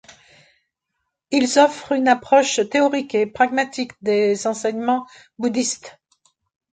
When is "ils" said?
1.29-1.59